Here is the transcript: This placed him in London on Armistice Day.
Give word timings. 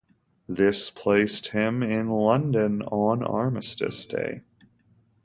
This 0.47 0.89
placed 0.89 1.49
him 1.49 1.83
in 1.83 2.09
London 2.09 2.81
on 2.81 3.21
Armistice 3.21 4.07
Day. 4.07 4.41